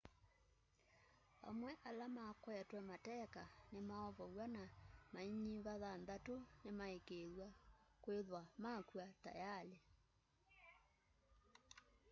amwe 1.49 1.71
ma 1.81 1.85
ala 1.89 2.05
makwetwe 2.15 2.79
mateka 2.89 3.41
nimaovow'a 3.71 4.45
na 4.55 4.63
mainyiva 5.13 5.73
thanthatu 5.83 6.35
nimaikiithwa 6.63 7.47
kithwa 8.03 8.41
makw'a 8.63 9.05
tayali 9.23 9.77